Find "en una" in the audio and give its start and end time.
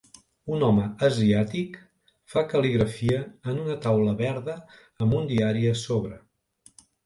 3.53-3.77